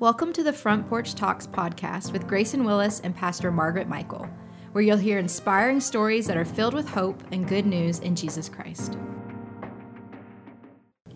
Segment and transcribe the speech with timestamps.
[0.00, 4.26] Welcome to the Front Porch Talks podcast with Grayson Willis and Pastor Margaret Michael,
[4.72, 8.48] where you'll hear inspiring stories that are filled with hope and good news in Jesus
[8.48, 8.96] Christ.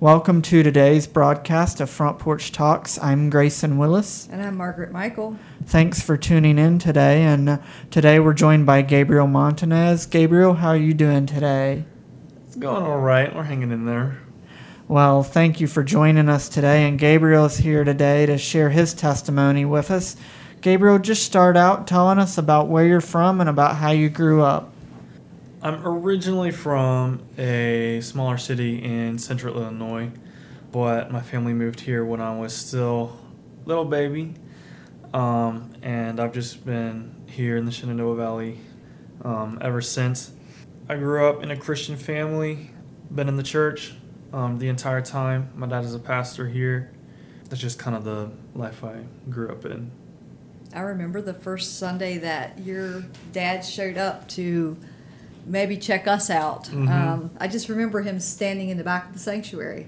[0.00, 2.98] Welcome to today's broadcast of Front Porch Talks.
[2.98, 4.28] I'm Grayson Willis.
[4.30, 5.38] And I'm Margaret Michael.
[5.64, 7.22] Thanks for tuning in today.
[7.22, 7.58] And uh,
[7.90, 10.04] today we're joined by Gabriel Montanez.
[10.04, 11.86] Gabriel, how are you doing today?
[12.46, 13.34] It's going all right.
[13.34, 14.18] We're hanging in there.
[14.86, 16.86] Well, thank you for joining us today.
[16.86, 20.14] And Gabriel is here today to share his testimony with us.
[20.60, 24.42] Gabriel, just start out telling us about where you're from and about how you grew
[24.42, 24.74] up.
[25.62, 30.10] I'm originally from a smaller city in central Illinois,
[30.70, 33.18] but my family moved here when I was still
[33.64, 34.34] little baby.
[35.14, 38.60] Um, and I've just been here in the Shenandoah Valley
[39.24, 40.32] um, ever since.
[40.90, 42.70] I grew up in a Christian family,
[43.10, 43.94] been in the church
[44.34, 45.50] um, the entire time.
[45.54, 46.90] My dad is a pastor here.
[47.48, 48.96] That's just kind of the life I
[49.30, 49.90] grew up in.
[50.74, 54.76] I remember the first Sunday that your dad showed up to
[55.46, 56.64] maybe check us out.
[56.64, 56.88] Mhm.
[56.90, 59.86] Um, I just remember him standing in the back of the sanctuary.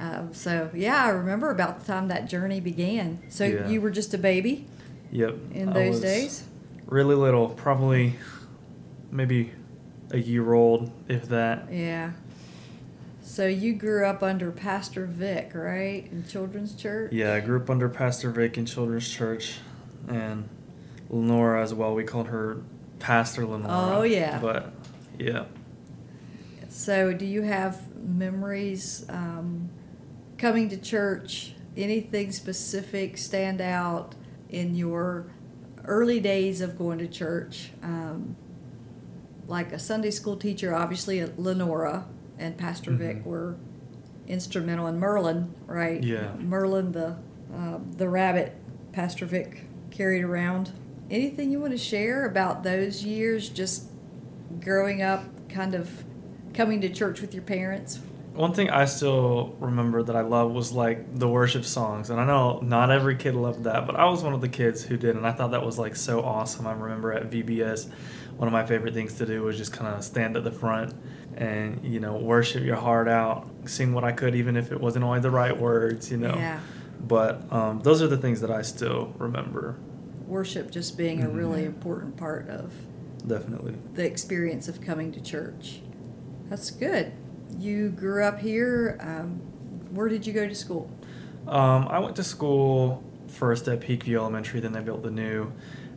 [0.00, 3.18] Um, so yeah, I remember about the time that journey began.
[3.28, 3.68] So Yeah.
[3.68, 4.66] you were just a baby
[5.10, 5.34] Yep.
[5.52, 6.44] in those days.
[6.86, 8.14] Really little, probably
[9.10, 9.52] maybe
[10.12, 11.68] a year old, if that.
[11.70, 12.12] Yeah.
[13.36, 17.12] So you grew up under Pastor Vic, right, in children's church.
[17.12, 19.58] Yeah, I grew up under Pastor Vic in Children's Church,
[20.08, 20.48] and
[21.10, 21.94] Lenora as well.
[21.94, 22.62] We called her
[22.98, 23.98] Pastor Lenora.
[23.98, 24.38] Oh, yeah.
[24.38, 24.72] But
[25.18, 25.44] yeah,
[26.70, 29.68] So, do you have memories um,
[30.38, 31.52] coming to church?
[31.76, 34.14] Anything specific stand out
[34.48, 35.26] in your
[35.84, 37.68] early days of going to church?
[37.82, 38.34] Um,
[39.46, 42.06] like a Sunday school teacher, obviously Lenora
[42.38, 43.26] and Pastor Vic Mhm.
[43.26, 43.56] were
[44.28, 46.02] instrumental, and Merlin, right?
[46.02, 46.32] Yeah.
[46.38, 47.16] Merlin, the
[47.54, 48.52] uh, the rabbit,
[48.92, 50.72] Pastor Vic carried around.
[51.10, 53.84] Anything you want to share about those years, just
[54.60, 56.04] growing up, kind of
[56.52, 58.00] coming to church with your parents?
[58.34, 62.26] one thing I still remember that I love was like the worship songs, and I
[62.26, 65.16] know not every kid loved that, but I was one of the kids who did,
[65.16, 66.66] and I thought that was like so awesome.
[66.66, 67.88] I remember at VBS,
[68.36, 70.92] one of my favorite things to do was just kind of stand at the front
[71.36, 75.04] and you know worship your heart out, sing what I could, even if it wasn't
[75.04, 76.34] always the right words, you know.
[76.34, 76.60] Yeah.
[77.00, 79.76] But um, those are the things that I still remember.
[80.26, 81.66] Worship just being a really Mhm.
[81.66, 82.72] important part of
[83.26, 83.74] Definitely.
[83.94, 85.82] the experience of coming to church.
[86.48, 87.12] That's good.
[87.58, 88.96] You grew up here.
[89.00, 89.40] Um,
[89.92, 90.90] where did you go to school?
[91.46, 93.04] Um, I went to school
[93.36, 95.52] first at Peakview Elementary, then they built the new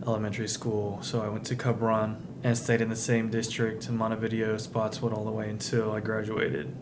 [0.06, 1.00] elementary school.
[1.02, 5.14] So I went to Cub Run and stayed in the same district in Montevideo, Spotswood,
[5.14, 6.74] all the way until I graduated.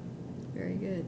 [0.53, 1.05] Very good.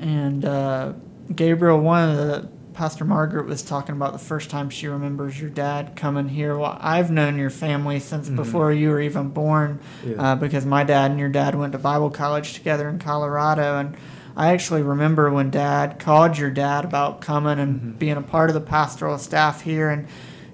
[0.00, 0.94] And uh,
[1.34, 5.50] Gabriel, one of the Pastor Margaret was talking about the first time she remembers your
[5.50, 6.56] dad coming here.
[6.56, 8.36] Well, I've known your family since Mhm.
[8.36, 10.14] before you were even born, Yeah.
[10.32, 13.94] uh, because my dad and your dad went to Bible college together in Colorado, and
[14.36, 17.98] I actually remember when Dad called your dad about coming and Mhm.
[17.98, 20.06] being a part of the pastoral staff here, and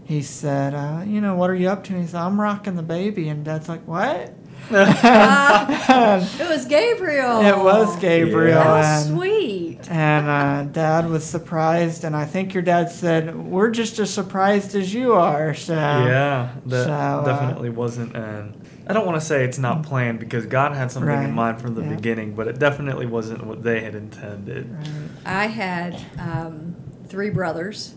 [0.05, 2.77] he said, uh, "You know, what are you up to?" And he said, "I'm rocking
[2.77, 4.35] the baby," and Dad's like, "What?"
[4.73, 7.41] Ah, it was Gabriel.
[7.41, 8.61] It was Gabriel.
[8.61, 9.79] How and- sweet.
[9.91, 14.75] and uh, dad was surprised, and I think your dad said, "We're just as surprised
[14.75, 18.55] as you are." So yeah, that so, uh, definitely wasn't an.
[18.89, 21.61] I don't want to say it's not planned because God had something Right, in mind
[21.61, 21.95] from the yeah.
[21.95, 24.73] beginning, but it definitely wasn't what they had intended.
[24.73, 24.87] Right.
[25.27, 26.75] I had um,
[27.07, 27.95] three brothers,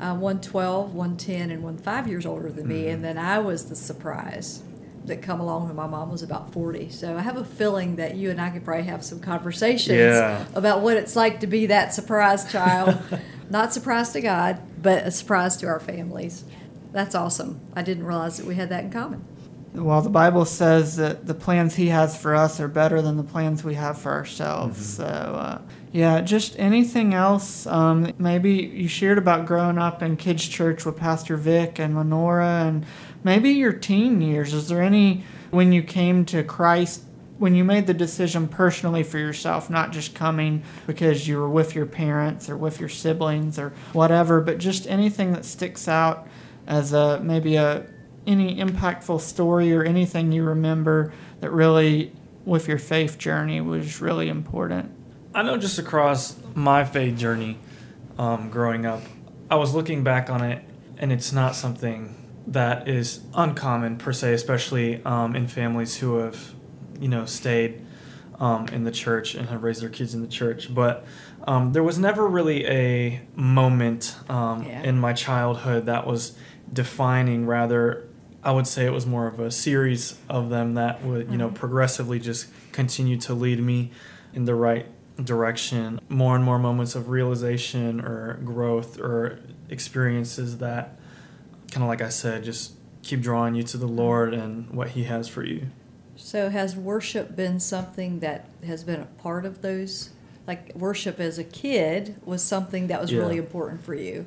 [0.00, 2.84] uh, one 12, one 10, and one 5 years older than me.
[2.84, 2.94] Mhm.
[2.94, 4.62] And then I was the surprise
[5.04, 6.88] that come along when my mom was about 40.
[6.88, 10.46] So I have a feeling that you and I could probably have some conversations Yeah.
[10.54, 12.96] about what it's like to be that surprise child.
[13.50, 16.44] Not surprise to God, but a surprise to our families.
[16.92, 17.60] That's awesome.
[17.76, 19.22] I didn't realize that we had that in common.
[19.74, 23.24] Well, the Bible says that the plans He has for us are better than the
[23.24, 24.78] plans we have for ourselves.
[24.78, 24.96] Mhm.
[24.96, 25.58] So, uh,
[25.90, 27.66] yeah, just anything else.
[27.66, 32.64] Um, maybe you shared about growing up in kids' church with Pastor Vic and Lenora,
[32.66, 32.86] and
[33.24, 34.54] maybe your teen years.
[34.54, 37.02] Is there any when you came to Christ?
[37.38, 41.74] When you made the decision personally for yourself, not just coming because you were with
[41.74, 46.28] your parents or with your siblings or whatever, but just anything that sticks out
[46.68, 47.82] as a maybe a
[48.26, 52.12] any impactful story or anything you remember that really
[52.44, 54.90] with your faith journey was really important
[55.34, 57.58] I know just across my faith journey
[58.18, 59.02] um, growing up,
[59.50, 60.62] I was looking back on it,
[60.98, 62.14] and it's not something
[62.46, 66.54] that is uncommon per se, especially um, in families who have,
[67.00, 67.84] you know, stayed
[68.38, 70.72] um, in the church and have raised their kids in the church.
[70.72, 71.04] But
[71.48, 74.82] um, there was never really a moment um, Yeah.
[74.82, 76.36] in my childhood that was
[76.72, 77.46] defining.
[77.46, 78.06] Rather,
[78.44, 81.48] I would say it was more of a series of them that would, you know,
[81.48, 83.90] progressively just continue to lead me
[84.34, 84.86] in the right
[85.22, 85.98] direction.
[86.10, 89.38] More and more moments of realization or growth or
[89.70, 90.98] experiences that,
[91.70, 95.04] kind of like I said, just keep drawing you to the Lord and what He
[95.04, 95.68] has for you.
[96.16, 100.10] So, has worship been something that has been a part of those?
[100.46, 103.20] Like, worship as a kid was something that was Yeah.
[103.20, 104.26] really important for you.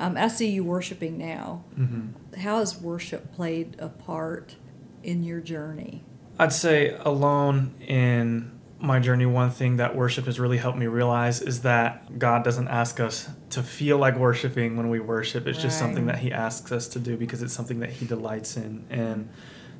[0.00, 1.62] Um, I see you worshiping now.
[1.78, 2.08] Mm-hmm.
[2.38, 4.56] How has worship played a part
[5.02, 6.04] in your journey?
[6.38, 11.40] I'd say alone in my journey, one thing that worship has really helped me realize
[11.40, 15.46] is that God doesn't ask us to feel like worshiping when we worship.
[15.46, 18.56] It's just something that He asks us to do because it's something that He delights
[18.56, 18.84] in.
[18.90, 19.28] And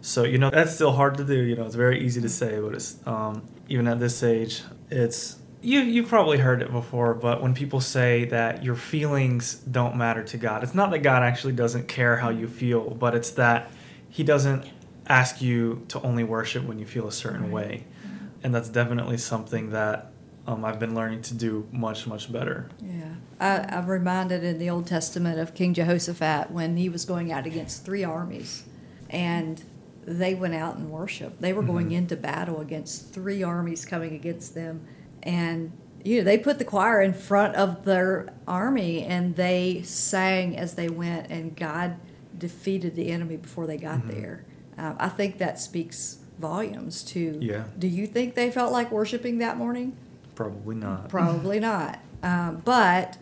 [0.03, 1.35] so, you know, that's still hard to do.
[1.35, 5.37] You know, it's very easy to say, but it's um, even at this age, it's
[5.63, 10.23] you you've probably heard it before, but when people say that your feelings don't matter
[10.25, 13.71] to God, it's not that God actually doesn't care how you feel, but it's that
[14.11, 14.65] He doesn't
[15.07, 17.85] ask you to only worship when you feel a certain way,
[18.43, 20.13] and that's definitely something that
[20.47, 22.69] um, I've been learning to do much much better.
[22.81, 23.15] Yeah.
[23.41, 27.47] I, I'm reminded in the Old Testament of King Jehoshaphat when he was going out
[27.47, 28.65] against three armies
[29.11, 29.63] and
[30.05, 31.41] they went out and worshiped.
[31.41, 31.93] They were going Mhm.
[31.99, 34.81] into battle against three armies coming against them.
[35.23, 35.73] And
[36.05, 40.75] you know, they put the choir in front of their army and they sang as
[40.75, 41.95] they went, and God
[42.37, 44.11] defeated the enemy before they got Mhm.
[44.15, 44.45] there.
[44.77, 47.39] Um, I think that speaks volumes to.
[47.41, 47.65] Yeah.
[47.79, 49.93] Do you think they felt like worshiping that morning?
[50.35, 51.09] Probably not.
[51.09, 52.01] Probably not.
[52.23, 53.17] Um, but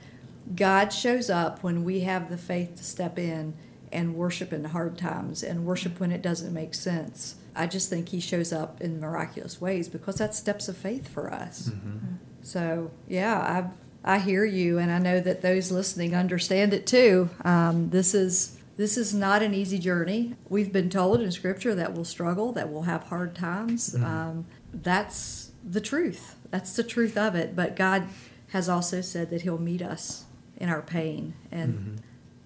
[0.57, 3.53] God shows up when we have the faith to step in
[3.93, 7.37] and worship in hard times and worship when it doesn't make sense.
[7.57, 11.33] I just think He shows up in miraculous ways because that's steps of faith for
[11.33, 11.71] us.
[11.71, 12.01] Mhm.
[12.43, 13.71] So yeah, I
[14.03, 17.29] I hear you, and I know that those listening understand it too.
[17.45, 20.37] Um, this is this is not an easy journey.
[20.49, 23.95] We've been told in Scripture that we'll struggle, that we'll have hard times.
[23.95, 24.03] Mhm.
[24.05, 26.37] Um, that's the truth.
[26.51, 27.55] That's the truth of it.
[27.55, 28.05] But God
[28.49, 30.25] has also said that He'll meet us
[30.57, 31.97] in our pain, and Mhm.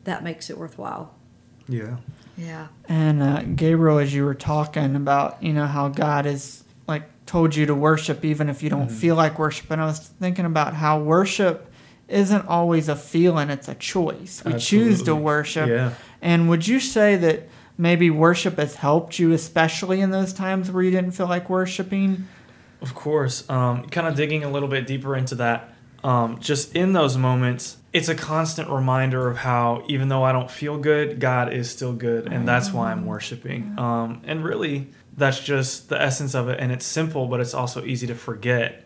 [0.04, 1.14] that makes it worthwhile.
[1.68, 1.96] Yeah.
[2.36, 2.66] Yeah.
[2.88, 7.54] And uh, Gabriel, as you were talking about, you know, how God has like told
[7.54, 8.92] you to worship even if you don't Mhm.
[8.92, 11.70] feel like worshiping, I was thinking about how worship
[12.08, 14.42] isn't always a feeling, it's a choice.
[14.44, 15.68] We choose to worship.
[15.68, 15.92] Yeah.
[16.20, 20.82] And would you say that maybe worship has helped you, especially in those times where
[20.82, 22.28] you didn't feel like worshiping?
[22.82, 23.48] Of course.
[23.48, 25.72] Um, kind of digging a little bit deeper into that.
[26.02, 30.50] Um, just in those moments, it's a constant reminder of how, even though I don't
[30.50, 33.78] feel good, God is still good, and that's why I'm worshiping.
[33.78, 36.58] Um, and really, that's just the essence of it.
[36.58, 38.84] And it's simple, but it's also easy to forget.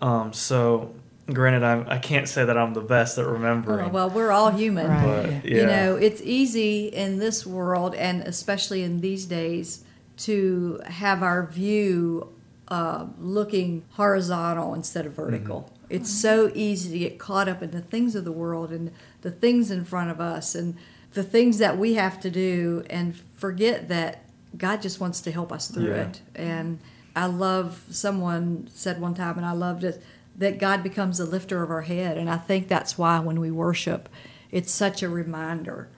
[0.00, 0.94] Um, so,
[1.26, 3.86] granted, I'm, I can't say that I'm the best at remembering.
[3.86, 4.86] Oh, well, we're all human.
[4.86, 5.42] Right.
[5.42, 5.56] but yeah.
[5.60, 9.82] You know, it's easy in this world, and especially in these days,
[10.18, 12.32] to have our view
[12.68, 15.72] uh, looking horizontal instead of vertical.
[15.90, 18.92] It's so easy to get caught up in the things of the world and
[19.22, 20.76] the things in front of us and
[21.14, 24.24] the things that we have to do, and forget that
[24.56, 26.08] God just wants to help us through Yeah.
[26.08, 26.20] it.
[26.34, 26.78] And
[27.16, 30.02] I love, someone said one time, and I loved it,
[30.36, 32.18] that God becomes the lifter of our head.
[32.18, 34.08] And I think that's why when we worship,
[34.52, 35.88] it's such a reminder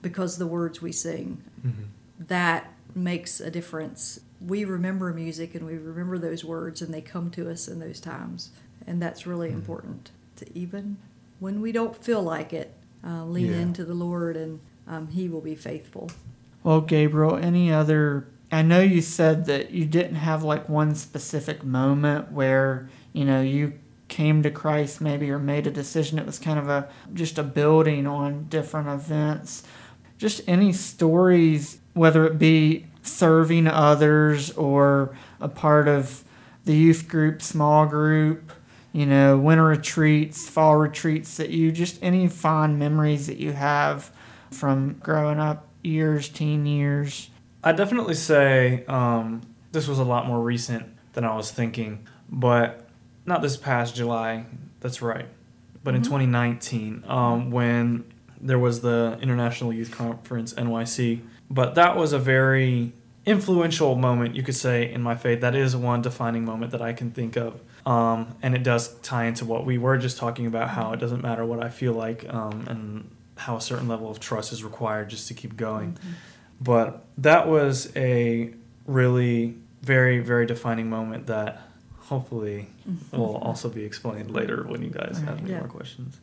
[0.00, 1.72] because the words we sing, Mhm.
[2.28, 4.20] that makes a difference.
[4.40, 8.00] We remember music and we remember those words, and they come to us in those
[8.00, 8.50] times.
[8.86, 9.58] And that's really Mm-hmm.
[9.58, 10.96] important to even
[11.40, 12.72] when we don't feel like it,
[13.06, 13.58] uh, lean Yeah.
[13.58, 16.10] into the Lord and um, He will be faithful.
[16.62, 18.26] Well, Gabriel, any other?
[18.52, 23.40] I know you said that you didn't have like one specific moment where you know
[23.40, 23.72] you
[24.08, 26.18] came to Christ, maybe or made a decision.
[26.18, 29.64] It was kind of a just a building on different events.
[30.18, 36.24] Just any stories, whether it be serving others or a part of
[36.64, 38.52] the youth group, small group,
[38.96, 44.10] you know, winter retreats, fall retreats that you just any fond memories that you have
[44.50, 47.28] from growing up years, teen years.
[47.62, 52.88] I definitely say um, this was a lot more recent than I was thinking, but
[53.26, 54.46] not this past July.
[54.80, 55.26] That's right,
[55.84, 58.10] but in 2019 um, when
[58.40, 61.20] there was the International Youth Conference NYC.
[61.50, 62.94] But that was a very
[63.26, 65.42] influential moment, you could say, in my faith.
[65.42, 67.60] That is one defining moment that I can think of.
[67.86, 71.22] Um, and it does tie into what we were just talking about how it doesn't
[71.22, 75.08] matter what I feel like um, and how a certain level of trust is required
[75.08, 75.96] just to keep going.
[76.60, 78.52] But that was a
[78.86, 81.62] really very, very defining moment that
[82.00, 82.66] hopefully
[83.12, 85.60] will also be explained later when you guys have any Yeah.
[85.60, 86.18] more questions.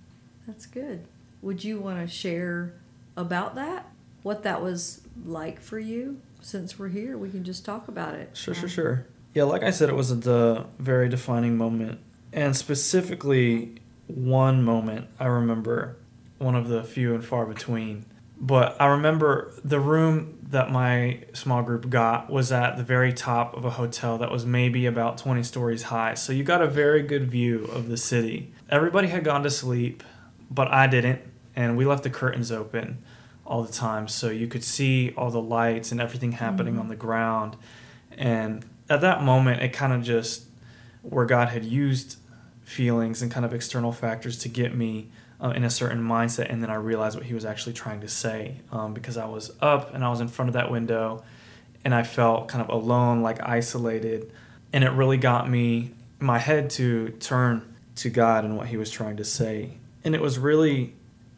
[0.46, 1.06] That's good.
[1.42, 2.74] Would you want to share
[3.16, 3.86] about that?
[4.22, 6.20] What that was like for you?
[6.42, 8.32] Since we're here, we can just talk about it.
[8.36, 9.06] Sure, sure, Um, sure.
[9.34, 12.00] Yeah, like I said, it was a very defining moment,
[12.32, 13.76] and specifically
[14.08, 15.98] one moment I remember,
[16.38, 18.06] one of the few and far between.
[18.40, 23.56] But I remember the room that my small group got was at the very top
[23.56, 26.14] of a hotel that was maybe about 20 stories high.
[26.16, 28.52] So you got a very good view of the city.
[28.70, 30.04] Everybody had gone to sleep,
[30.52, 31.22] but I didn't,
[31.56, 33.00] and we left the curtains open
[33.46, 36.80] all the time so you could see all the lights and everything happening Mhm.
[36.82, 37.56] on the ground.
[38.18, 40.46] And at that moment, it kind of just
[41.02, 42.18] where God had used
[42.64, 45.10] feelings and kind of external factors to get me
[45.42, 48.08] uh, in a certain mindset, and then I realized what He was actually trying to
[48.08, 51.24] say um, because I was up and I was in front of that window,
[51.84, 54.32] and I felt kind of alone, like isolated,
[54.72, 58.90] and it really got me my head to turn to God and what He was
[58.90, 59.72] trying to say,
[60.04, 60.94] and it was really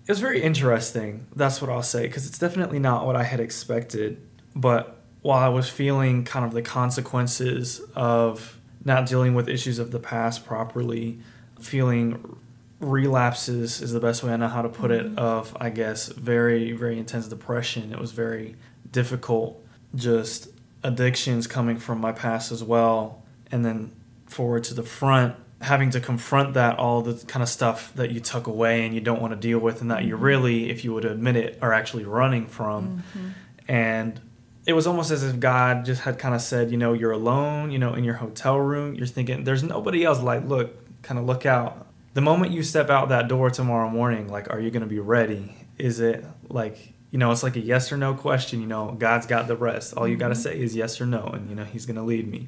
[0.06, 1.26] it was very interesting.
[1.36, 4.22] That's what I'll say because it's definitely not what I had expected,
[4.56, 4.95] but
[5.26, 9.98] while I was feeling kind of the consequences of not dealing with issues of the
[9.98, 11.18] past properly,
[11.60, 12.38] feeling
[12.80, 16.74] relapses is the best way I know how to put it of I guess very
[16.74, 17.92] very intense depression.
[17.92, 18.56] It was very
[18.92, 19.66] difficult
[19.96, 20.50] just
[20.84, 23.94] addictions coming from my past as well and then
[24.28, 28.20] forward to the front having to confront that all the kind of stuff that you
[28.20, 30.94] tuck away and you don't want to deal with and that you really if you
[30.94, 33.30] would admit it are actually running from Mhm.
[33.68, 34.22] and
[34.66, 37.72] it was almost as if God just had kind of said, you know, you're alone,
[37.72, 38.96] you know, in your hotel room.
[38.96, 40.22] You're thinking, there's nobody else.
[40.22, 41.86] Like, look, kind of look out.
[42.16, 45.00] The moment you step out that door tomorrow morning, like, are you going to be
[45.00, 45.54] ready?
[45.78, 48.62] Is it like, you know, it's like a yes or no question.
[48.62, 49.94] You know, God's got the rest.
[49.96, 50.38] All you got to Mhm.
[50.44, 52.48] say is yes or no, and, you know, He's going to lead me.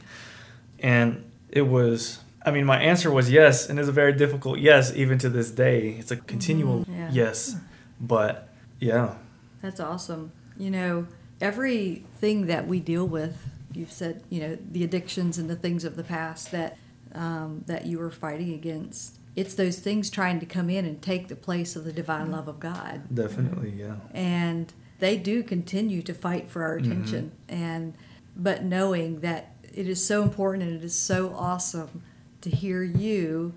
[0.80, 4.94] And it was, I mean, my answer was yes, and it's a very difficult yes,
[4.96, 5.96] even to this day.
[6.00, 6.98] It's a continual Mhm.
[6.98, 7.10] Yeah.
[7.12, 7.56] yes.
[8.00, 9.16] But yeah,
[9.62, 10.32] That's awesome.
[10.58, 11.08] You know,
[11.42, 13.38] everything that we deal with,
[13.74, 16.78] you've said, you know, the addictions and the things of the past that
[17.14, 19.18] um, that you were fighting against.
[19.36, 22.48] It's those things trying to come in and take the place of the divine love
[22.48, 23.96] of God, definitely, yeah.
[24.14, 27.32] and they do continue to fight for our attention.
[27.48, 27.94] And
[28.36, 32.02] but knowing that it is so important and it is so awesome
[32.42, 33.54] to hear you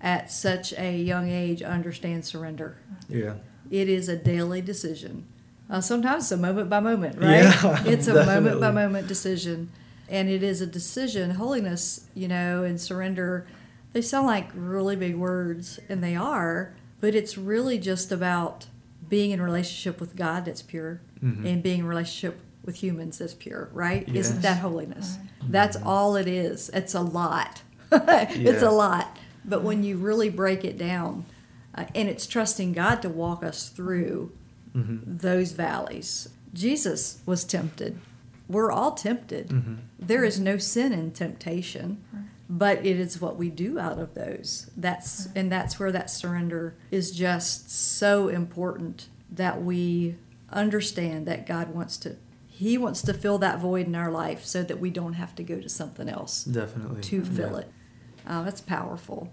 [0.00, 2.76] at such a young age understand surrender
[3.08, 3.34] Yeah.
[3.70, 5.26] it is a daily decision.
[5.74, 7.42] Uh, sometimes it's a moment by moment, right?
[7.42, 9.70] Yeah, it's a moment by moment decision.
[10.08, 11.30] And it is a decision.
[11.32, 13.44] Holiness, you know, and surrender,
[13.92, 18.66] they sound like really big words, and they are, but it's really just about
[19.08, 21.44] being in relationship with God that's pure Mhm.
[21.44, 24.08] and being in relationship with humans that's pure, right?
[24.14, 25.18] Isn't that holiness?
[25.48, 26.70] That's all it is.
[26.72, 27.62] It's a lot.
[27.92, 28.68] it's Yeah.
[28.68, 29.16] a lot.
[29.44, 31.24] But when you really break it down,
[31.74, 34.30] uh, and it's trusting God to walk us through
[34.74, 36.28] hmm those valleys.
[36.52, 37.98] Jesus was tempted.
[38.48, 39.50] We're all tempted.
[39.50, 42.02] hmm There is no sin in temptation,
[42.48, 44.70] but it is what we do out of those.
[44.76, 50.16] That's and that's where that surrender is just so important that we
[50.50, 52.16] understand that God wants to
[52.46, 55.42] he wants to fill that void in our life so that we don't have to
[55.42, 57.00] go to something else Definitely.
[57.02, 57.58] to fill Yeah.
[57.58, 57.68] it.
[58.26, 59.32] Uh, that's powerful.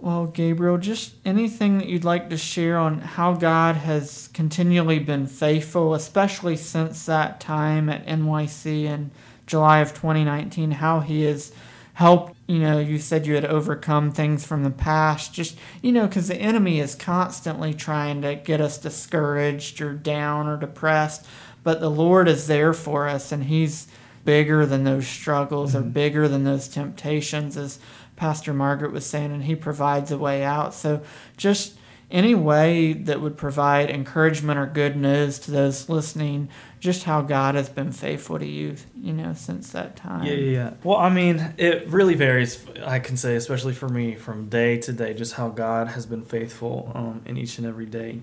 [0.00, 5.26] Well, Gabriel, just anything that you'd like to share on how God has continually been
[5.26, 9.10] faithful, especially since that time at NYC in
[9.46, 11.52] July of 2019, how He has
[11.92, 12.34] helped.
[12.46, 16.28] You know, you said you had overcome things from the past, just, you know, because
[16.28, 21.26] the enemy is constantly trying to get us discouraged or down or depressed,
[21.62, 23.86] but the Lord is there for us and He's
[24.24, 25.92] bigger than those struggles or Mhm.
[25.92, 27.78] bigger than those temptations as
[28.20, 31.00] pastor margaret was saying and he provides a way out so
[31.36, 31.76] just
[32.10, 36.48] any way that would provide encouragement or good news to those listening
[36.80, 40.50] just how god has been faithful to you you know since that time Yeah, yeah,
[40.58, 40.70] yeah.
[40.84, 42.52] Well, I mean, it really varies.
[42.84, 46.24] I can say, especially for me, from day to day, just how God has been
[46.24, 48.20] faithful um, in each and every day.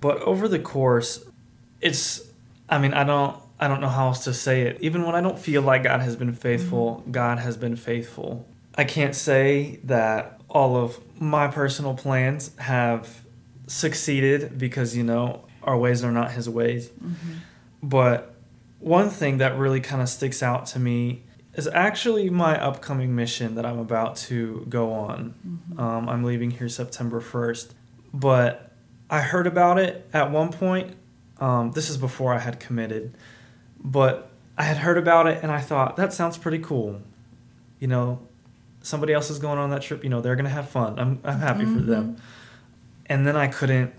[0.00, 1.24] But over the course,
[1.80, 2.20] it's.
[2.68, 3.36] I mean, I don't.
[3.60, 4.78] I don't know how else to say it.
[4.80, 8.46] Even when I don't feel like God has been faithful, God has been faithful.
[8.74, 13.22] I can't say that all of my personal plans have
[13.66, 16.90] succeeded because you know our ways are not His ways.
[17.82, 18.34] But
[18.78, 21.22] one thing that really kind of sticks out to me
[21.54, 25.34] is actually my upcoming mission that I'm about to go on.
[25.78, 27.72] Um, I'm leaving here September 1st.
[28.14, 28.72] But
[29.10, 30.96] I heard about it at one point.
[31.38, 33.16] Um, this is before I had committed.
[33.78, 37.02] But I had heard about it and I thought, that sounds pretty cool.
[37.78, 38.26] You know,
[38.82, 40.04] somebody else is going on that trip.
[40.04, 40.98] You know, they're gonna have fun.
[40.98, 42.12] I'm I'm happy for them.
[42.12, 42.22] Mm-hmm.
[43.06, 43.92] And then I couldn't.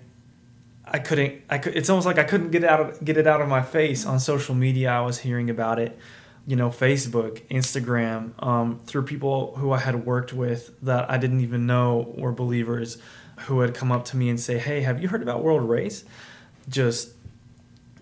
[0.86, 1.42] I couldn't.
[1.50, 1.76] I could.
[1.76, 4.06] It's almost like I couldn't get it out of get it out of my face
[4.06, 4.92] on social media.
[4.92, 5.98] I was hearing about it,
[6.46, 11.42] you know, Facebook, Instagram, um, through people who I had worked with that I didn't
[11.42, 12.98] even know were believers,
[13.42, 16.04] who had come up to me and say, "Hey, have you heard about World Race?"
[16.70, 17.14] Just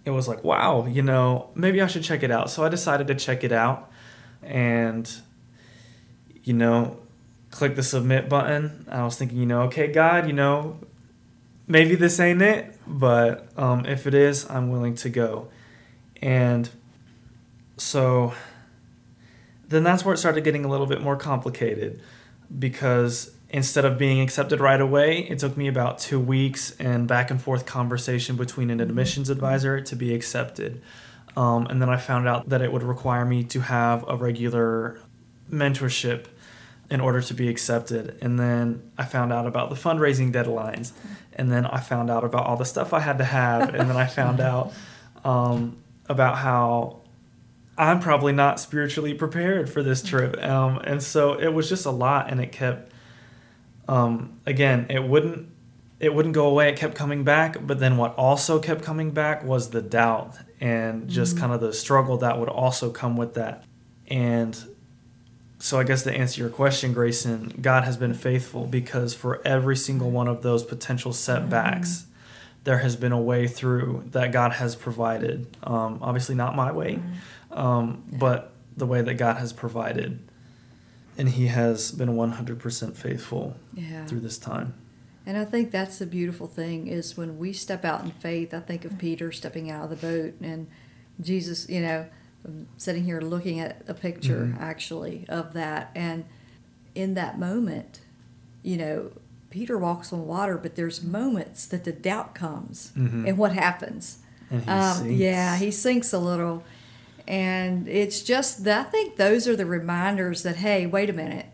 [0.05, 2.49] it was like, wow, you know, maybe I should check it out.
[2.49, 3.91] So I decided to check it out
[4.41, 5.09] and,
[6.43, 6.99] you know,
[7.51, 8.85] click the submit button.
[8.89, 10.79] I was thinking, you know, okay, God, you know,
[11.67, 15.49] maybe this ain't it, but um, if it is, I'm willing to go.
[16.21, 16.69] And
[17.77, 18.33] so
[19.67, 22.01] then that's where it started getting a little bit more complicated
[22.57, 27.31] because instead of being accepted right away, it took me about two weeks and back
[27.31, 30.81] and forth conversation between an admissions advisor to be accepted.
[31.35, 34.99] Um, and then I found out that it would require me to have a regular
[35.51, 36.25] mentorship
[36.91, 38.17] in order to be accepted.
[38.21, 40.91] And then I found out about the fundraising deadlines.
[41.33, 43.73] And then I found out about all the stuff I had to have.
[43.73, 44.73] And then I found out
[45.23, 45.77] um,
[46.09, 46.99] about how
[47.77, 50.37] I'm probably not spiritually prepared for this trip.
[50.43, 52.29] Um, and so it was just a lot.
[52.29, 52.91] And it kept,
[53.87, 55.47] um, again, it wouldn't.
[56.01, 56.69] It wouldn't go away.
[56.69, 61.07] It kept coming back, but then what also kept coming back was the doubt and
[61.07, 63.65] just kind of the struggle that would also come with that.
[64.07, 64.59] And
[65.61, 69.75] so I guess to answer your question, Grayson, God has been faithful because for every
[69.77, 72.07] single one of those potential setbacks,
[72.63, 75.55] there has been a way through that God has provided.
[75.63, 76.99] Um, obviously, not my way,
[77.51, 80.19] um, but the way that God has provided.
[81.17, 84.05] And He has been 100% faithful Yeah.
[84.05, 84.73] through this time.
[85.27, 88.53] And I think that's the beautiful thing is when we step out in faith.
[88.53, 90.65] I think of Peter stepping out of the boat and
[91.19, 92.07] Jesus, you know,
[92.77, 94.59] sitting here looking at a picture Mhm.
[94.59, 95.91] actually of that.
[95.95, 96.25] And
[96.95, 98.01] in that moment,
[98.63, 99.11] you know,
[99.49, 102.91] Peter walks on water, but there's moments that the doubt comes.
[102.97, 103.27] Mhm.
[103.27, 104.17] And what happens?
[104.49, 106.63] And He Um, yeah, he sinks a little.
[107.27, 111.45] And it's just, that, I think those are the reminders that, hey, wait a minute,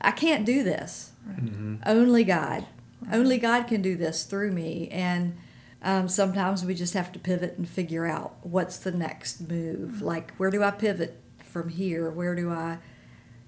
[0.00, 1.10] I can't do this.
[1.28, 1.80] Mhm.
[1.86, 2.64] Only God.
[3.12, 4.88] Only God can do this through me.
[4.90, 5.34] And
[5.82, 10.02] um, sometimes we just have to pivot and figure out what's the next move.
[10.02, 12.10] Like, where do I pivot from here?
[12.10, 12.78] Where do I,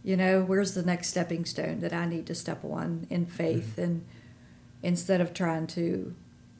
[0.02, 3.76] you know, where's the next stepping stone that I need to step on in faith?
[3.78, 4.04] And
[4.82, 6.14] instead of trying to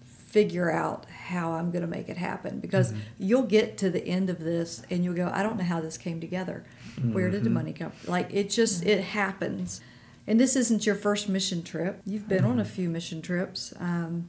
[0.05, 4.31] figure out how I'm going to make it happen, because you'll get to the end
[4.31, 6.65] of this and you'll go, I don't know how this came together.
[7.03, 7.55] Where did the Mhm.
[7.55, 7.93] money come?
[8.07, 9.81] Like, it just, it happens.
[10.27, 12.01] And this isn't your first mission trip.
[12.07, 13.75] You've been on a few mission trips.
[13.81, 14.29] Um,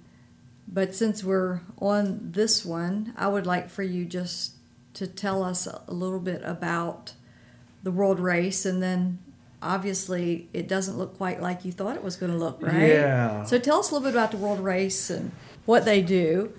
[0.67, 4.53] but since we're on this one, I would like for you just
[4.95, 7.13] to tell us a little bit about
[7.83, 8.65] the world race.
[8.65, 9.19] And then
[9.61, 12.89] obviously, it doesn't look quite like you thought it was going to look, right?
[12.89, 13.43] Yeah.
[13.43, 15.31] So tell us a little bit about the world race and
[15.65, 16.53] what they do.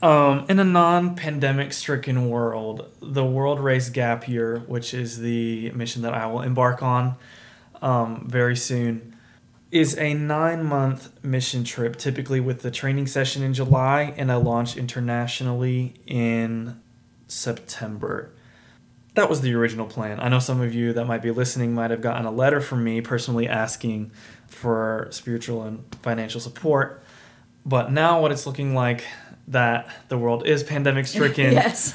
[0.00, 6.02] Um, in a non-pandemic stricken world, the World Race Gap Year, which is the mission
[6.02, 7.16] that I will embark on
[7.82, 9.16] um, very soon,
[9.70, 14.76] is a nine-month mission trip, typically with the training session in July and a launch
[14.76, 16.80] internationally in
[17.26, 18.30] September.
[19.14, 20.20] That was the original plan.
[20.20, 22.84] I know some of you that might be listening might have gotten a letter from
[22.84, 24.10] me personally asking
[24.46, 27.02] for spiritual and financial support.
[27.66, 29.04] But now, what it's looking like
[29.48, 31.52] that the world is pandemic stricken.
[31.52, 31.94] yes.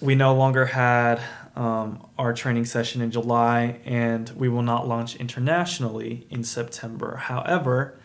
[0.00, 1.20] We no longer had
[1.54, 7.16] um, our training session in July, and we will not launch internationally in September.
[7.16, 7.98] However,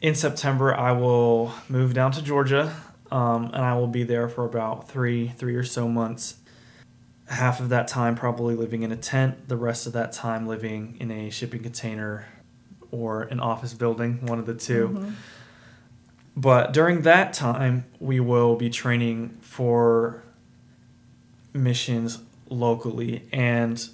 [0.00, 2.74] in September, I will move down to Georgia,
[3.10, 6.36] um, and I will be there for about three, three or so months.
[7.28, 10.96] Half of that time probably living in a tent, the rest of that time living
[11.00, 12.26] in a shipping container
[12.90, 15.12] or an office building, one of the 2 Mhm.
[16.36, 20.22] But during that time, we will be training for
[21.54, 23.88] missions locally and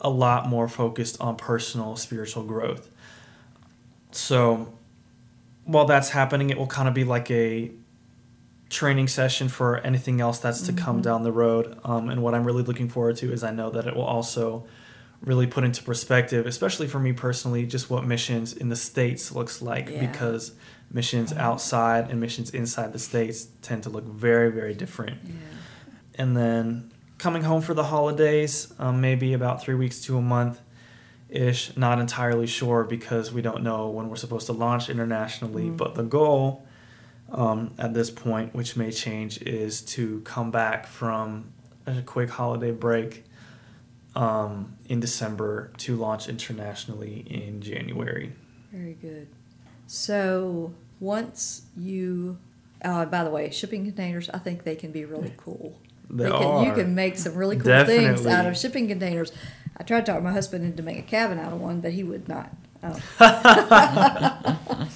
[0.00, 2.90] a lot more focused on personal spiritual growth.
[4.12, 4.74] So
[5.64, 7.70] while that's happening, it will kind of be like a
[8.70, 11.78] training session for anything else that's to come down the road.
[11.84, 14.66] Um, and what I'm really looking forward to is I know that it will also
[15.20, 19.62] really put into perspective, especially for me personally, just what missions in the States looks
[19.62, 20.06] like Yeah.
[20.06, 20.52] because
[20.90, 25.18] missions outside and missions inside the States tend to look very, very different.
[25.24, 25.32] Yeah.
[26.16, 30.60] And then coming home for the holidays, um, maybe about three weeks to a month
[31.28, 31.76] ish.
[31.76, 35.64] Not entirely sure because we don't know when we're supposed to launch internationally.
[35.64, 35.76] Mm.
[35.76, 36.66] But the goal
[37.30, 41.52] um, at this point, which may change, is to come back from
[41.86, 43.24] a quick holiday break
[44.14, 48.32] um, in December to launch internationally in January.
[48.72, 49.28] Very good.
[49.86, 52.38] So once you,
[52.84, 55.78] uh, by the way, shipping containers, I think they can be really cool.
[56.10, 56.64] They can, are.
[56.64, 59.32] You can make some really cool things out of shipping containers.
[59.76, 62.04] I tried to talk my husband into making a cabin out of one, but he
[62.04, 62.52] would not.
[62.82, 62.98] Oh.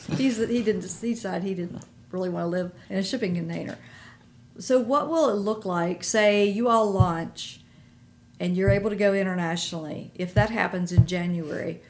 [0.16, 3.78] He's he didn't he decided he didn't really want to live in a shipping container.
[4.58, 6.04] So what will it look like?
[6.04, 7.60] Say you all launch,
[8.38, 10.10] and you're able to go internationally.
[10.14, 11.80] If that happens in January,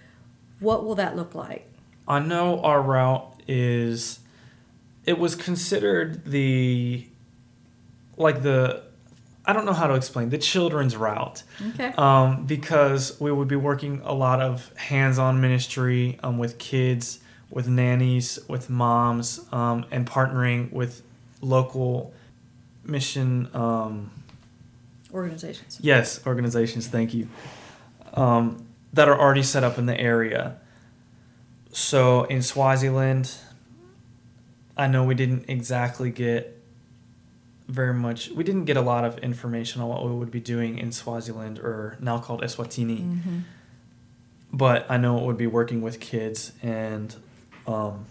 [0.60, 1.68] what will that look like?
[2.06, 4.20] I know our route is
[5.04, 7.06] it was considered the
[8.16, 8.87] like the
[9.48, 11.92] I don't know how to explain the children's route Okay.
[11.96, 17.18] um, because we would be working a lot of hands-on ministry um, with kids,
[17.50, 21.00] with nannies, with moms, um, and partnering with
[21.40, 22.12] local
[22.84, 23.48] mission.
[23.54, 24.10] Um,
[25.14, 25.78] Organizations.
[25.80, 27.28] Yes, organizations, thank you.
[28.12, 30.58] Um, that are already set up in the area.
[31.72, 33.32] So in Swaziland,
[34.76, 36.57] I know we didn't exactly get
[37.68, 40.78] very much, we didn't get a lot of information on what we would be doing
[40.78, 43.00] in Swaziland or now called Eswatini.
[43.02, 43.38] Mm-hmm.
[44.52, 47.14] But I know it would be working with kids and,
[47.66, 48.06] um,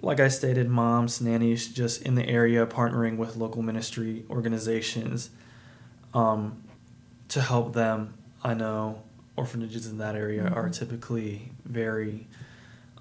[0.00, 5.30] like I stated, moms, nannies just in the area partnering with local ministry organizations
[6.14, 6.62] um,
[7.28, 8.14] to help them.
[8.44, 9.02] I know
[9.36, 10.72] orphanages in that area are Mhm.
[10.78, 12.26] typically very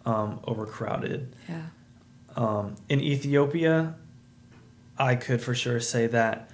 [0.06, 1.36] um, overcrowded.
[1.50, 1.64] Yeah.
[2.36, 3.96] Um, in Ethiopia,
[4.98, 6.50] I could for sure say that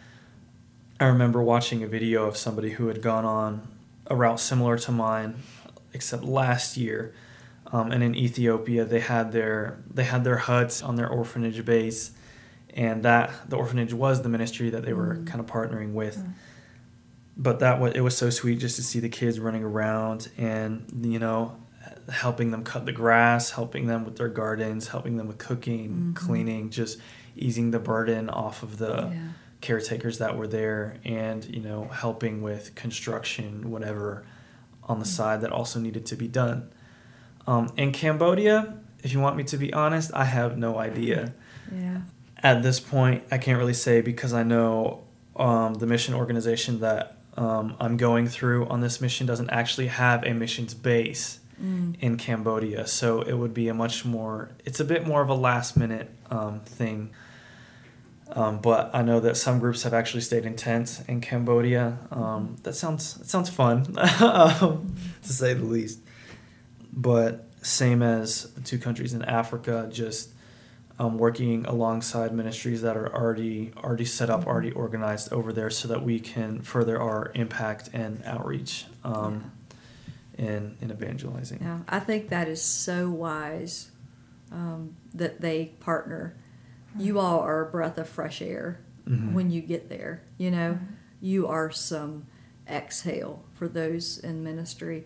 [1.00, 3.68] I remember watching a video of somebody who had gone on
[4.08, 5.36] a route similar to mine,
[5.94, 7.14] except last year.
[7.72, 12.12] Um, and in Ethiopia, they had their they had their huts on their orphanage base,
[12.74, 15.28] and that the orphanage was the ministry that they were Mm.
[15.28, 16.18] kind of partnering with.
[16.18, 16.34] Mm.
[17.38, 20.86] But that was it was so sweet just to see the kids running around and
[21.02, 21.56] you know
[22.12, 26.16] helping them cut the grass, helping them with their gardens, helping them with cooking, Mhm.
[26.16, 27.00] cleaning, just
[27.42, 29.28] easing the burden off of the yeah.
[29.62, 34.24] caretakers that were there and you know helping with construction whatever
[34.84, 36.70] on the side that also needed to be done
[37.48, 41.34] um, in cambodia if you want me to be honest i have no idea
[41.72, 42.02] Yeah.
[42.42, 45.04] at this point i can't really say because i know
[45.36, 50.24] um, the mission organization that um, i'm going through on this mission doesn't actually have
[50.24, 51.96] a missions base Mm.
[52.00, 52.88] in Cambodia.
[52.88, 56.10] So it would be a much more, it's a bit more of a last minute
[56.32, 57.12] um, thing.
[58.34, 61.98] Um, but I know that some groups have actually stayed in tents in Cambodia.
[62.12, 66.00] Um, that sounds that sounds fun, um, to say the least.
[66.94, 70.32] But same as the two countries in Africa, just
[70.98, 75.88] um, working alongside ministries that are already already set up, already organized over there, so
[75.88, 79.52] that we can further our impact and outreach um,
[80.38, 81.60] in in evangelizing.
[81.62, 83.92] Yeah, I think that is so wise
[84.52, 86.36] um, that they partner.
[86.98, 89.34] You all are a breath of fresh air Mhm.
[89.34, 90.22] when you get there.
[90.38, 90.80] You know,
[91.20, 92.26] you are some
[92.70, 95.06] exhale for those in ministry,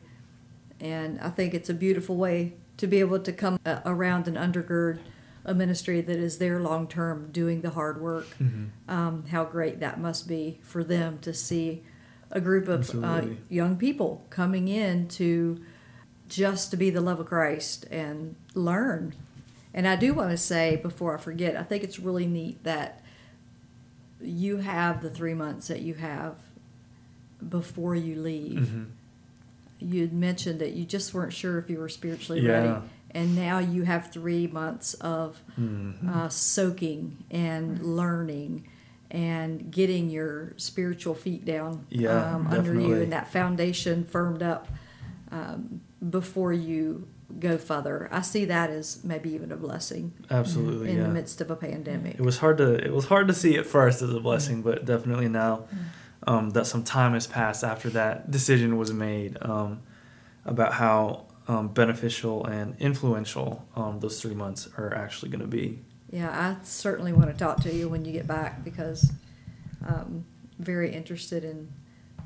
[0.79, 4.35] and I think it's a beautiful way to be able to come uh, around and
[4.37, 4.99] undergird
[5.45, 8.27] a ministry that is there long term, doing the hard work.
[8.41, 8.69] Mhm.
[8.87, 11.83] Um, how great that must be for them to see
[12.31, 15.59] a group of uh, young people coming in to
[16.27, 19.13] just to be the love of Christ and learn.
[19.75, 23.03] And I do want to say before I forget, I think it's really neat that
[24.21, 26.35] you have the three months that you have
[27.47, 28.69] before you leave.
[28.69, 28.85] Mhm.
[29.79, 32.51] You had mentioned that you just weren't sure if you were spiritually Yeah.
[32.51, 36.07] ready, and now you have three months of Mhm.
[36.07, 38.63] uh, soaking and learning
[39.11, 44.69] and getting your spiritual feet down Yeah, um, under you and that foundation firmed up
[45.31, 47.07] um, before you
[47.39, 48.07] go further.
[48.11, 51.03] I see that as maybe even a blessing Absolutely, in yeah.
[51.03, 52.15] the midst of a pandemic.
[52.15, 54.85] It was hard to it was hard to see at first as a blessing, but
[54.85, 55.65] definitely now
[56.27, 59.81] um, that some time has passed after that decision was made um,
[60.45, 65.79] about how um, beneficial and influential um, those three months are actually going to be.
[66.11, 69.11] Yeah, I certainly want to talk to you when you get back because
[69.85, 70.25] I'm
[70.57, 71.69] very interested in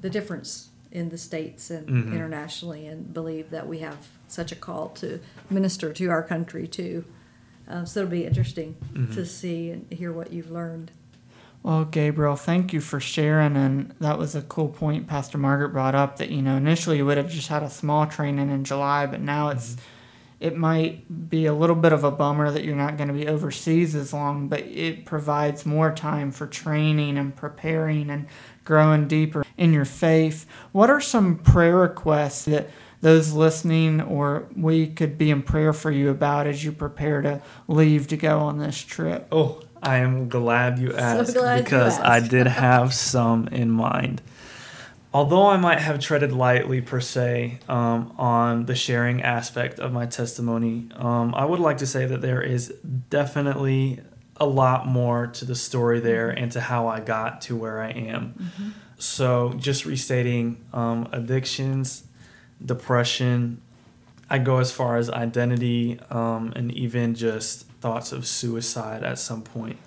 [0.02, 2.14] the difference in the states and Mhm.
[2.14, 7.06] internationally, and believe that we have such a call to minister to our country too.
[7.70, 9.14] Uh, so it'll be interesting Mhm.
[9.14, 10.92] to see and hear what you've learned.
[11.62, 13.56] Well, Gabriel, thank you for sharing.
[13.58, 17.06] And that was a cool point Pastor Margaret brought up that, you know, initially you
[17.06, 19.76] would have just had a small training in July, but now it's
[20.40, 23.28] it might be a little bit of a bummer that you're not going to be
[23.28, 28.26] overseas as long, but it provides more time for training and preparing and
[28.64, 30.46] growing deeper in your faith.
[30.72, 32.70] What are some prayer requests that
[33.02, 37.42] those listening or we could be in prayer for you about as you prepare to
[37.68, 39.28] leave to go on this trip?
[39.32, 44.22] Oh, I am glad you asked glad you because I did have some in mind.
[45.12, 50.06] Although I might have treaded lightly per se um, on the sharing aspect of my
[50.06, 52.72] testimony, um, I would like to say that there is
[53.10, 54.02] definitely
[54.38, 57.90] a lot more to the story there and to how I got to where I
[57.90, 58.52] am.
[59.00, 62.04] So, just restating um, addictions,
[62.64, 63.62] depression,
[64.30, 69.42] I go as far as identity um, and even just thoughts of suicide at some
[69.42, 69.78] point.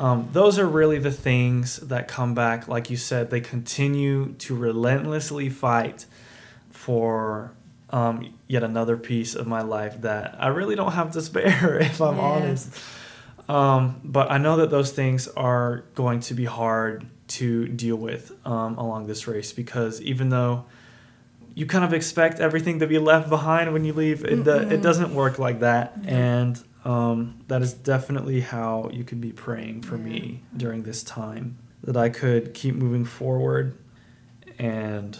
[0.00, 2.68] Um, those are really the things that come back.
[2.68, 6.04] Like you said, they continue to relentlessly fight
[6.70, 7.52] for
[7.90, 12.00] um, yet another piece of my life that I really don't have to spare, if
[12.00, 12.22] I'm Yeah.
[12.22, 12.76] honest.
[13.48, 18.32] Um, but I know that those things are going to be hard to deal with
[18.46, 20.66] um, along this race because even though
[21.58, 24.80] you kind of expect everything to be left behind when you leave, it, do, it
[24.80, 25.92] doesn't work like that.
[26.04, 31.58] And um, that is definitely how you could be praying for me during this time
[31.82, 33.76] that I could keep moving forward
[34.56, 35.18] and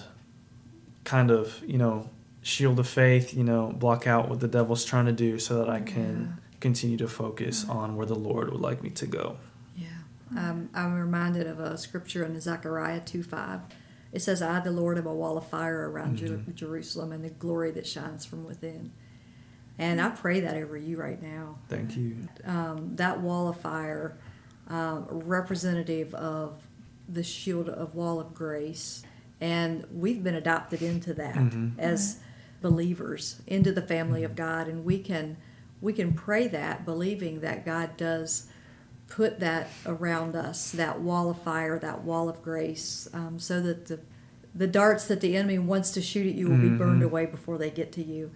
[1.02, 2.08] kind of, you know,
[2.40, 5.68] shield of faith, you know, block out what the devil's trying to do so that
[5.68, 9.38] I can continue to focus on where the Lord would like me to go.
[9.76, 9.88] Yeah.
[10.36, 13.60] Um, I'm reminded of a scripture in Zechariah 2 5.
[14.12, 17.30] It says, I, the Lord, have a wall of fire around Jer- Jerusalem and the
[17.30, 18.92] glory that shines from within.
[19.78, 21.58] And I pray that over you right now.
[21.68, 22.28] Thank you.
[22.44, 24.16] Um, that wall of fire,
[24.68, 26.66] um, representative of
[27.08, 29.02] the shield of wall of grace.
[29.40, 31.36] And we've been adopted into that
[31.78, 32.18] as
[32.60, 34.66] believers, into the family of God.
[34.68, 35.36] And we can
[35.80, 38.48] we can pray that, believing that God does
[39.08, 43.86] put that around us, that wall of fire, that wall of grace, um, so that
[43.86, 44.00] the
[44.54, 47.58] the darts that the enemy wants to shoot at you will be burned away before
[47.58, 48.32] they get to you.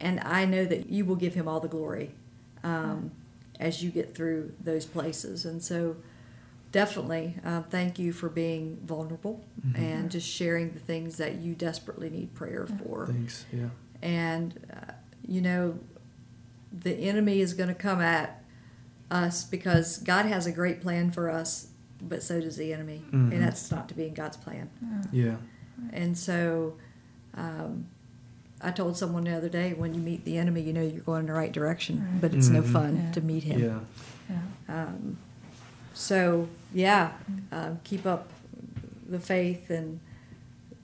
[0.00, 2.10] And I know that you will give him all the glory
[2.62, 3.12] um,
[3.58, 5.46] as you get through those places.
[5.46, 5.96] And so,
[6.72, 12.10] definitely, uh, thank you for being vulnerable and just sharing the things that you desperately
[12.10, 13.06] need prayer for.
[13.06, 13.46] Thanks.
[13.52, 13.68] Yeah.
[14.02, 14.92] And, uh,
[15.26, 15.78] you know,
[16.72, 18.41] the enemy is going to come at
[19.12, 21.68] us because God has a great plan for us,
[22.00, 23.02] but so does the enemy.
[23.12, 23.32] Mhm.
[23.32, 24.70] And that's not to be in God's plan.
[25.12, 25.36] Yeah.
[25.92, 26.74] And so
[27.34, 27.86] um,
[28.60, 31.20] I told someone the other day when you meet the enemy, you know you're going
[31.20, 32.72] in the right direction, but it's no Mhm.
[32.72, 33.10] fun Yeah.
[33.12, 33.60] to meet him.
[33.60, 33.80] Yeah.
[34.68, 34.82] Yeah.
[34.84, 35.16] Um,
[35.94, 37.12] so, yeah,
[37.50, 38.30] um, keep up
[39.08, 40.00] the faith and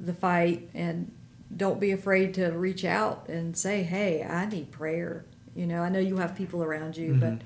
[0.01, 1.11] the fight, and
[1.57, 5.25] don't be afraid to reach out and say, hey, I need prayer.
[5.55, 7.21] You know, I know you have people around you, Mhm.
[7.21, 7.38] but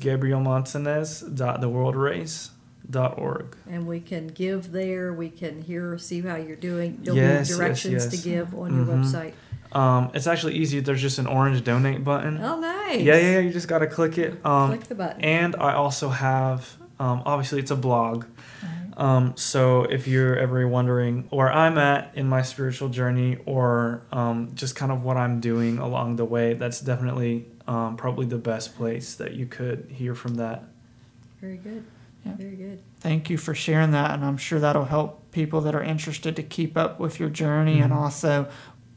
[2.89, 3.57] gabrielmontanez.theworldrace.org.
[3.69, 5.13] And we can give there.
[5.13, 6.99] We can hear, see how you're doing.
[7.03, 9.03] There'll Yes, be yes, directions to give on your Mhm.
[9.05, 9.33] website.
[9.77, 10.79] Um, it's actually easy.
[10.81, 12.39] There's just an orange donate button.
[12.41, 13.01] Oh, nice.
[13.01, 13.39] Yeah, yeah, yeah.
[13.39, 14.45] You just gotta click it.
[14.45, 15.21] Um, Click the button.
[15.23, 18.25] and I also have, um, obviously, it's a blog.
[18.95, 24.51] Um, so if you're ever wondering where I'm at in my spiritual journey, or um,
[24.53, 28.75] just kind of what I'm doing along the way, that's definitely um, probably the best
[28.77, 30.65] place that you could hear from that.
[31.41, 31.83] Very good.
[32.25, 32.33] Yeah.
[32.35, 32.81] Very good.
[32.99, 36.43] Thank you for sharing that, and I'm sure that'll help people that are interested to
[36.43, 37.97] keep up with your journey and Mhm.
[37.97, 38.47] also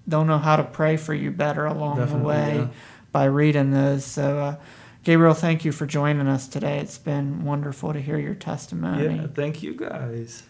[0.09, 2.67] don't know how to pray for you better along the way yeah.
[3.11, 4.05] by reading those.
[4.05, 4.57] So, uh,
[5.03, 6.79] Gabriel, thank you for joining us today.
[6.79, 9.17] It's been wonderful to hear your testimony.
[9.17, 10.45] Yeah, thank you guys.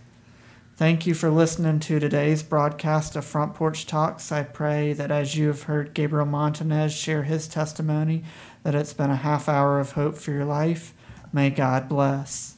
[0.76, 4.30] Thank you for listening to today's broadcast of Front Porch Talks.
[4.30, 8.24] I pray that as you have heard Gabriel Montanez share his testimony,
[8.62, 10.92] that it's been a half hour of hope for your life.
[11.32, 12.55] May God bless.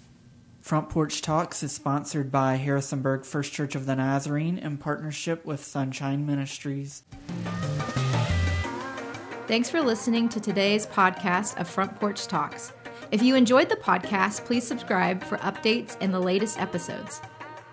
[0.68, 5.64] Front Porch Talks is sponsored by Harrisonburg First Church of the Nazarene in partnership with
[5.64, 7.04] Sunshine Ministries.
[9.46, 12.74] Thanks for listening to today's podcast of Front Porch Talks.
[13.10, 17.22] If you enjoyed the podcast, please subscribe for updates and the latest episodes.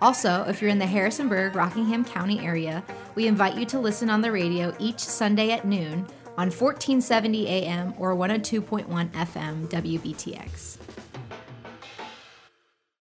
[0.00, 2.82] Also, if you're in the Harrisonburg, Rockingham County area,
[3.14, 6.06] we invite you to listen on the radio each Sunday at noon
[6.38, 10.85] on 1470 AM or 102.1 FM WBTX.